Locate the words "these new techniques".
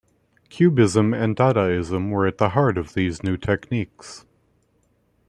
2.95-4.25